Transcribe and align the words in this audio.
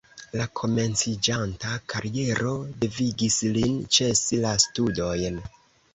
La 0.39 0.45
komenciĝanta 0.59 1.75
kariero 1.93 2.55
devigis 2.85 3.39
lin 3.59 3.79
ĉesi 3.99 4.45
la 4.47 4.59
studojn. 4.69 5.39